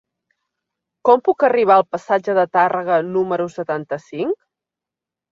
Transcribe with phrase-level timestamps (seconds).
[1.09, 4.33] Com puc arribar al passatge de Tàrrega número setanta-cinc?